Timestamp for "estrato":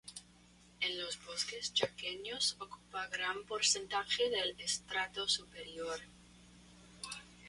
4.59-5.29